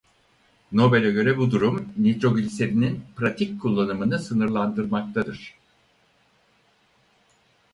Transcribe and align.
Nobel'e 0.71 1.11
göre 1.11 1.37
bu 1.37 1.51
durum 1.51 1.93
nitrogliserinin 1.97 3.03
pratik 3.15 3.61
kullanımını 3.61 4.19
sınırlandırmaktadır. 4.19 5.53